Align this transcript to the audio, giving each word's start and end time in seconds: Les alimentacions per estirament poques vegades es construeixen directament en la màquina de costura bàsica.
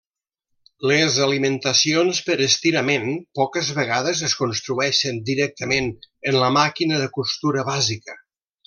Les 0.91 1.17
alimentacions 1.25 2.21
per 2.29 2.37
estirament 2.45 3.05
poques 3.41 3.71
vegades 3.81 4.25
es 4.31 4.35
construeixen 4.41 5.23
directament 5.31 5.93
en 6.33 6.43
la 6.47 6.53
màquina 6.61 7.03
de 7.05 7.13
costura 7.21 7.71
bàsica. 7.75 8.23